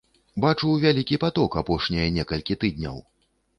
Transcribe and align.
Бачу 0.45 0.69
вялікі 0.85 1.19
паток 1.25 1.59
апошнія 1.63 2.09
некалькі 2.19 2.59
тыдняў. 2.67 3.01